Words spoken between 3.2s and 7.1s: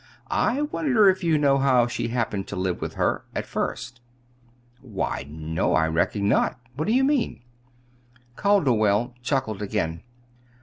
at first." "Why, no, I reckon not. What do you